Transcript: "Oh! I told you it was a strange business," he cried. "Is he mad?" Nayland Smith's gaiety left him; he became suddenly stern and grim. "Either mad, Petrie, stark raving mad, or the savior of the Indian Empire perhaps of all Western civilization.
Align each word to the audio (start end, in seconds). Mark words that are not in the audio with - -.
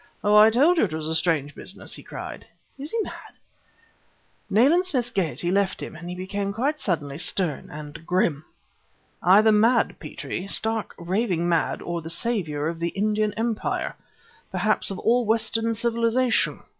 "Oh! 0.23 0.35
I 0.35 0.49
told 0.49 0.79
you 0.79 0.85
it 0.85 0.93
was 0.95 1.05
a 1.05 1.13
strange 1.13 1.53
business," 1.53 1.93
he 1.93 2.01
cried. 2.01 2.47
"Is 2.79 2.89
he 2.89 2.97
mad?" 3.03 3.35
Nayland 4.49 4.87
Smith's 4.87 5.11
gaiety 5.11 5.51
left 5.51 5.79
him; 5.83 5.93
he 5.93 6.15
became 6.15 6.55
suddenly 6.75 7.19
stern 7.19 7.69
and 7.69 8.03
grim. 8.07 8.43
"Either 9.21 9.51
mad, 9.51 9.99
Petrie, 9.99 10.47
stark 10.47 10.95
raving 10.97 11.47
mad, 11.47 11.83
or 11.83 12.01
the 12.01 12.09
savior 12.09 12.67
of 12.67 12.79
the 12.79 12.89
Indian 12.89 13.31
Empire 13.37 13.95
perhaps 14.51 14.89
of 14.89 14.97
all 14.97 15.23
Western 15.23 15.75
civilization. 15.75 16.61